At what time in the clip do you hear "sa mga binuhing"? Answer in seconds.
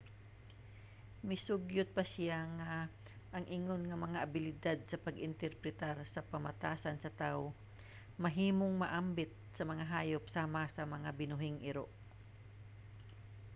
10.75-11.59